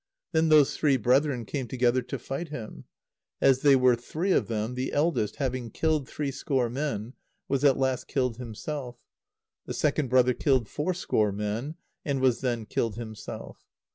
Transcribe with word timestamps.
Then 0.31 0.49
those 0.49 0.75
three 0.75 0.97
brethren 0.97 1.45
came 1.45 1.67
together 1.67 2.01
to 2.01 2.17
fight 2.17 2.47
him. 2.47 2.85
As 3.39 3.59
they 3.61 3.75
were 3.75 3.95
three 3.95 4.31
of 4.31 4.47
them, 4.47 4.73
the 4.73 4.91
eldest, 4.93 5.35
having 5.35 5.69
killed 5.69 6.09
three 6.09 6.31
score 6.31 6.71
men, 6.71 7.13
was 7.47 7.63
at 7.63 7.77
last 7.77 8.07
killed 8.07 8.37
himself. 8.37 8.97
The 9.67 9.75
second 9.75 10.07
brother 10.09 10.33
killed 10.33 10.67
four 10.67 10.95
score 10.95 11.31
men, 11.31 11.75
and 12.03 12.19
was 12.19 12.41
then 12.41 12.65
killed 12.65 12.95
himself. 12.95 13.67